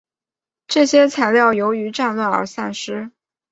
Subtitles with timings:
[0.67, 3.11] 这些材料由于战乱而散失。